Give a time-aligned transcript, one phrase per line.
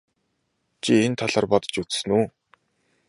[0.83, 2.25] Чи энэ талаар бодож үзсэн үү?